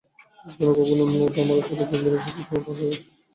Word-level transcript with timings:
তোর 0.57 0.75
জন্যে 0.79 1.03
কখানা 1.03 1.13
নোট 1.13 1.35
আমার 1.41 1.57
আঁচলে 1.59 1.85
বেঁধে 1.91 2.09
রেখেছি, 2.09 2.41
তোর 2.41 2.59
এলাদির 2.59 2.89
আশীর্বাদ। 2.89 3.17